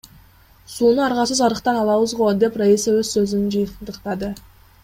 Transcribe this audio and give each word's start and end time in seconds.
Сууну 0.75 1.03
аргасыз 1.07 1.39
арыктан 1.47 1.77
алабыз 1.83 2.11
го,— 2.21 2.31
деп 2.45 2.59
Раиса 2.63 2.97
өз 3.03 3.15
сөзүн 3.19 3.47
жыйынтыктады. 3.57 4.35